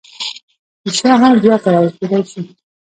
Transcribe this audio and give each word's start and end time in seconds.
شیشه 0.83 1.09
هم 1.21 1.33
بیا 1.43 1.55
کارول 1.63 1.89
کیدی 1.97 2.19
شي 2.31 2.41